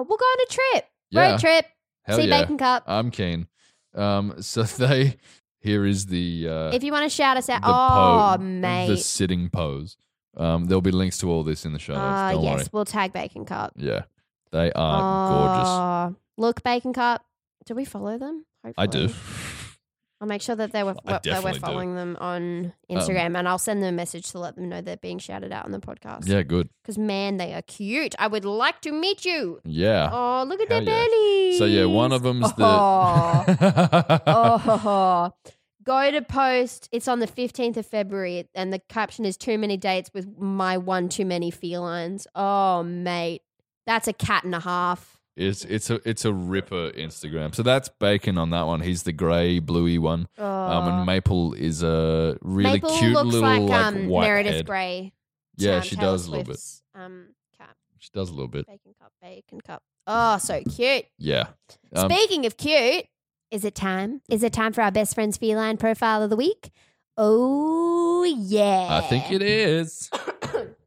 [0.02, 1.66] we'll go on a trip, yeah, road trip.
[2.04, 2.84] hell see yeah, bacon cup.
[2.86, 3.46] I'm keen.
[3.94, 5.16] Um, so they
[5.60, 8.96] here is the uh, if you want to shout us out, oh po- mate, the
[8.96, 9.96] sitting pose.
[10.36, 12.04] Um, there'll be links to all this in the show notes.
[12.04, 12.64] Ah, Don't yes, worry.
[12.72, 13.72] we'll tag bacon cup.
[13.76, 14.02] Yeah,
[14.52, 15.68] they are gorgeous.
[15.68, 17.24] Oh, Look, bacon cup.
[17.64, 18.44] Do we follow them?
[18.76, 19.08] I do.
[20.20, 21.56] I'll make sure that they were definitely we're do.
[21.56, 24.80] Um, following them on Instagram, and I'll send them a message to let them know
[24.80, 26.26] they're being shouted out on the podcast.
[26.26, 26.70] Yeah, good.
[26.82, 28.14] because man, they are cute.
[28.18, 29.60] I would like to meet you.
[29.64, 30.08] Yeah.
[30.10, 31.06] Oh, look at Hell their yeah.
[31.06, 31.58] bellies.
[31.58, 33.44] So yeah, one of them's Oh.
[33.46, 34.22] the.
[34.26, 35.32] oh,
[35.84, 36.88] go to post.
[36.92, 40.78] It's on the 15th of February, and the caption is too many dates with my
[40.78, 42.26] one too many felines.
[42.34, 43.42] Oh, mate.
[43.86, 45.20] That's a cat and a half.
[45.36, 47.54] It's it's a it's a ripper Instagram.
[47.54, 48.80] So that's Bacon on that one.
[48.80, 50.28] He's the grey bluey one.
[50.38, 50.44] Oh.
[50.44, 54.54] Um, and Maple is a really Maple cute looks little like, like, um, white Meredith
[54.54, 54.66] head.
[54.66, 55.12] Grey.
[55.58, 56.58] Yeah, um, she Taylor does a little bit.
[56.58, 57.26] Swift's, Um,
[57.58, 57.74] cat.
[57.98, 58.66] She does a little bit.
[58.66, 59.82] Bacon cup, bacon cup.
[60.06, 61.04] Oh, so cute.
[61.18, 61.48] Yeah.
[61.94, 63.04] Um, Speaking of cute,
[63.50, 64.22] is it time?
[64.30, 66.70] Is it time for our best friend's feline profile of the week?
[67.18, 68.88] Oh yeah.
[68.90, 70.10] I think it is.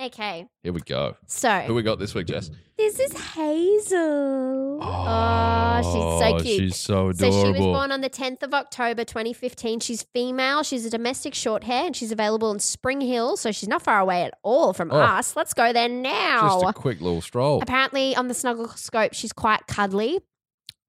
[0.00, 1.16] Okay, Here we go.
[1.26, 2.50] so Who we got this week, Jess?
[2.76, 4.78] this is Hazel.
[4.82, 6.60] Oh, she's so cute.
[6.60, 7.42] She's so So adorable.
[7.54, 9.80] she was born on the 10th of October 2015.
[9.80, 10.62] She's female.
[10.62, 13.36] She's a domestic short hair and she's available in Spring Hill.
[13.36, 14.98] So she's not far away at all from Oh.
[14.98, 15.36] us.
[15.36, 16.60] Let's go there now.
[16.60, 17.60] Just a quick little stroll.
[17.62, 20.20] Apparently, on the snuggle scope, she's quite cuddly.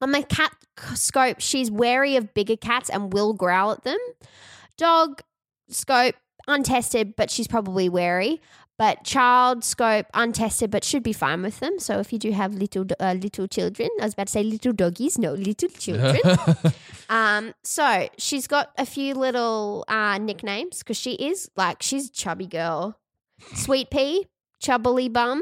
[0.01, 0.51] On the cat
[0.95, 3.97] scope, she's wary of bigger cats and will growl at them.
[4.77, 5.21] Dog
[5.69, 6.15] scope,
[6.47, 8.41] untested, but she's probably wary.
[8.77, 11.77] But child scope, untested, but should be fine with them.
[11.79, 14.73] So if you do have little uh, little children, I was about to say little
[14.73, 16.19] doggies, no, little children.
[17.09, 22.47] um, so she's got a few little uh, nicknames because she is like she's chubby
[22.47, 22.97] girl,
[23.53, 24.27] sweet pea,
[24.59, 25.41] chubbly bum,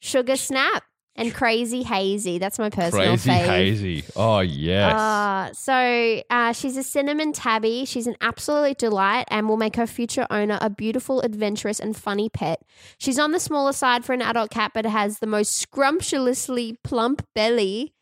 [0.00, 0.82] sugar snap,
[1.14, 2.38] and crazy hazy.
[2.38, 3.46] That's my personal favorite.
[3.46, 4.02] Crazy fave.
[4.02, 4.04] hazy.
[4.16, 4.94] Oh yes.
[4.94, 7.84] Uh, so uh, she's a cinnamon tabby.
[7.84, 12.28] She's an absolute delight and will make her future owner a beautiful, adventurous, and funny
[12.28, 12.62] pet.
[12.98, 17.26] She's on the smaller side for an adult cat, but has the most scrumptiously plump
[17.34, 17.92] belly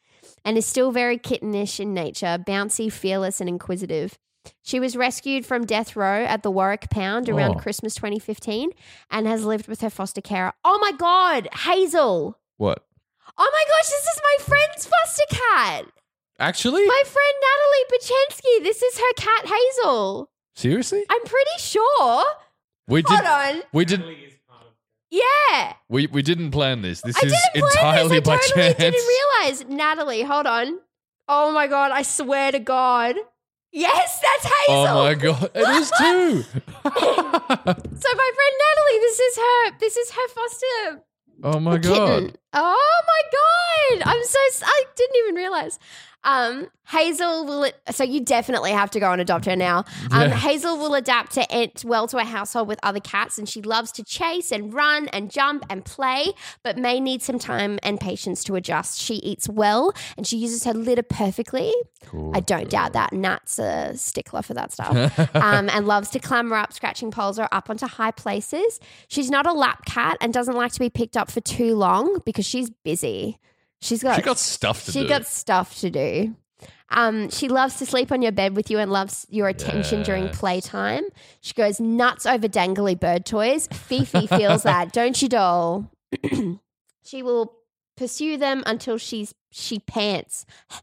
[0.44, 4.18] and is still very kittenish in nature, bouncy, fearless, and inquisitive.
[4.62, 7.58] She was rescued from death row at the Warwick Pound around Oh.
[7.60, 8.70] Christmas 2015
[9.10, 10.52] and has lived with her foster carer.
[10.64, 12.38] Oh my God, Hazel!
[12.56, 12.84] what?
[13.42, 15.86] Oh my gosh, this is my friend's foster cat!
[16.38, 16.86] Actually?
[16.86, 18.62] My friend Natalie Pachensky.
[18.64, 20.30] This is her cat Hazel.
[20.54, 21.04] Seriously?
[21.08, 22.24] I'm pretty sure.
[22.86, 23.26] We Hold did.
[23.26, 23.62] on.
[23.72, 24.04] We did.
[25.10, 25.72] Yeah.
[25.88, 27.00] We we didn't plan this.
[27.00, 28.28] This I is didn't plan entirely this.
[28.28, 28.78] I by totally chance.
[28.78, 29.64] didn't realize.
[29.68, 30.78] Natalie, hold on.
[31.26, 33.16] Oh my god, I swear to God.
[33.72, 34.98] Yes, that's oh Hazel.
[34.98, 36.44] Oh my god, it is too.
[38.02, 39.78] So my friend Natalie, this is her.
[39.78, 41.02] This is her foster
[41.42, 42.36] oh my god.
[42.52, 44.08] Oh my god!
[44.08, 45.78] I'm so I didn't even realize.
[46.22, 47.70] Um, Hazel will.
[47.90, 49.84] So you definitely have to go and adopt her now.
[50.10, 50.36] Um, Yeah.
[50.36, 53.92] Hazel will adapt to it well to a household with other cats, and she loves
[53.92, 58.42] to chase and run and jump and play, but may need some time and patience
[58.44, 59.00] to adjust.
[59.00, 61.72] She eats well and she uses her litter perfectly.
[62.06, 62.32] Cool.
[62.34, 63.12] I don't doubt that.
[63.12, 64.90] Nat's a stickler for that stuff.
[65.36, 68.80] um, and loves to clamber up, scratching poles or up onto high places.
[69.08, 72.18] She's not a lap cat and doesn't like to be picked up for too long
[72.26, 73.38] because she's busy.
[73.80, 75.08] She's got she got stuff to she do.
[75.08, 76.36] got stuff to do.
[76.90, 80.24] Um, she loves to sleep on your bed with you and loves your attention during
[80.26, 80.38] Yes.
[80.38, 81.04] playtime.
[81.40, 83.68] She goes nuts over dangly bird toys.
[83.72, 85.88] Fifi feels that, don't you, doll?
[87.04, 87.54] she will
[87.96, 90.46] pursue them until she's she pants.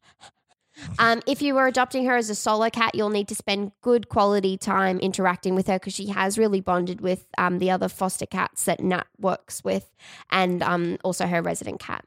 [0.99, 4.09] Um, if you were adopting her as a solo cat, you'll need to spend good
[4.09, 8.27] quality time interacting with her because she has really bonded with um, the other foster
[8.27, 9.89] cats that Nat works with
[10.29, 12.05] and um, also her resident cat.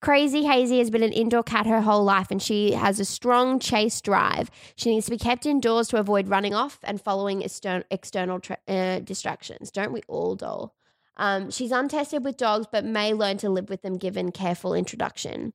[0.00, 3.58] Crazy Hazy has been an indoor cat her whole life and she has a strong
[3.58, 4.50] chase drive.
[4.76, 8.58] She needs to be kept indoors to avoid running off and following extern- external tra-
[8.68, 9.70] uh, distractions.
[9.70, 10.74] Don't we all, doll?
[11.16, 15.52] Um, she's untested with dogs but may learn to live with them given careful introduction.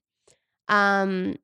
[0.67, 1.37] Um,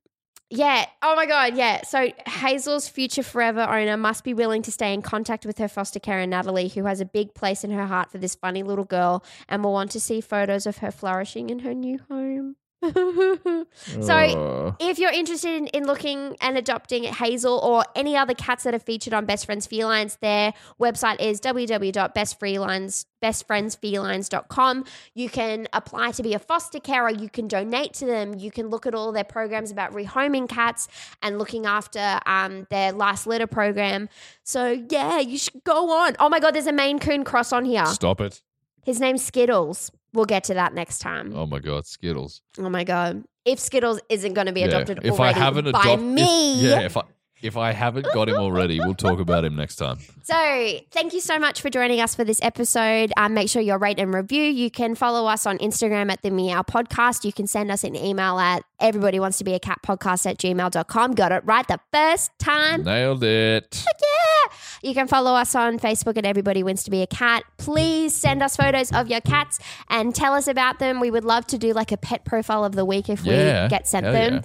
[0.51, 0.85] yeah.
[1.01, 1.55] Oh my God.
[1.55, 1.81] Yeah.
[1.83, 5.99] So Hazel's future forever owner must be willing to stay in contact with her foster
[5.99, 9.23] carer, Natalie, who has a big place in her heart for this funny little girl
[9.47, 12.57] and will want to see photos of her flourishing in her new home.
[14.01, 18.73] so if you're interested in, in looking and adopting Hazel or any other cats that
[18.73, 24.85] are featured on Best Friends Felines, their website is www.bestfriends bestfriendsfelines.com.
[25.13, 28.69] You can apply to be a foster carer, you can donate to them, you can
[28.69, 30.87] look at all their programs about rehoming cats
[31.21, 34.09] and looking after um, their last litter program.
[34.43, 36.15] So yeah, you should go on.
[36.19, 37.85] Oh my god, there's a Maine Coon cross on here.
[37.85, 38.41] Stop it.
[38.83, 39.91] His name's Skittles.
[40.13, 41.33] We'll get to that next time.
[41.35, 42.41] Oh my god, Skittles.
[42.59, 43.23] Oh my god!
[43.45, 44.67] If Skittles isn't going to be Yeah.
[44.67, 47.03] adopted If already I haven't by adopted, me, yeah, if I
[47.41, 49.97] if I haven't got him already, we'll talk about him next time.
[50.23, 53.11] So, thank you so much for joining us for this episode.
[53.17, 54.43] Um, make sure you rate and review.
[54.43, 57.25] You can follow us on Instagram at the Meow Podcast.
[57.25, 60.37] You can send us an email at everybody wants to be a cat podcast at
[60.37, 61.11] gmail.com.
[61.13, 62.83] Got it right the first time.
[62.83, 63.83] Nailed it.
[63.85, 64.55] Yeah.
[64.83, 67.43] You can follow us on Facebook at Everybody Wants to Be a Cat.
[67.57, 70.99] Please send us photos of your cats and tell us about them.
[70.99, 73.63] We would love to do like a pet profile of the week if Yeah.
[73.63, 74.41] we get sent Hell them.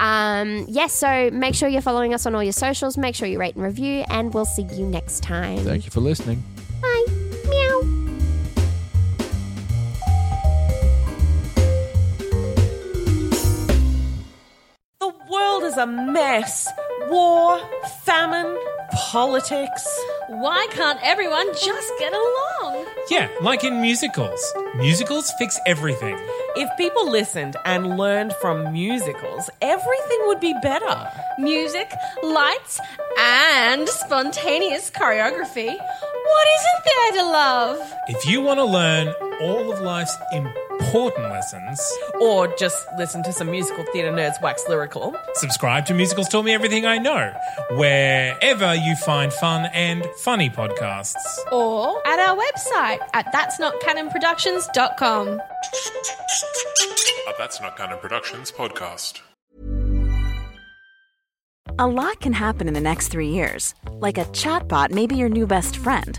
[0.00, 2.96] Um, yes, so make sure you're following us on all your socials.
[2.96, 5.58] Make sure you rate and review, and we'll see you next time.
[5.58, 6.42] Thank you for listening.
[6.80, 7.06] Bye.
[7.48, 7.99] Meow.
[15.40, 16.68] World is a mess.
[17.08, 17.58] War,
[18.04, 18.56] famine,
[18.92, 19.84] politics.
[20.28, 22.86] Why can't everyone just get along?
[23.10, 24.40] Yeah, like in musicals.
[24.76, 26.16] Musicals fix everything.
[26.56, 31.10] If people listened and learned from musicals, everything would be better.
[31.38, 31.90] Music,
[32.22, 32.80] lights,
[33.18, 35.72] and spontaneous choreography.
[36.32, 37.92] What isn't there to love?
[38.08, 41.80] If you want to learn all of life's important lessons,
[42.20, 45.14] Or just listen to some musical theatre nerds wax lyrical.
[45.34, 47.32] subscribe to Musicals Taught Me Everything I Know,
[47.72, 51.16] wherever you find fun and funny podcasts.
[51.52, 55.28] Or at our website at that'snotcanonproductions.com.
[55.28, 55.40] A
[57.38, 59.20] That's Not Canon Productions podcast.
[61.78, 63.74] A lot can happen in the next three years.
[63.92, 66.18] Like a chatbot may be your new best friend.